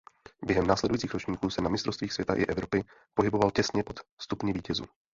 Během 0.45 0.67
následujících 0.67 1.13
ročníků 1.13 1.49
se 1.49 1.61
na 1.61 1.69
mistrovstvích 1.69 2.13
světa 2.13 2.35
i 2.35 2.45
Evropy 2.45 2.83
pohyboval 3.13 3.51
těsně 3.51 3.83
pod 3.83 3.99
stupni 4.17 4.53
vítězů. 4.53 4.85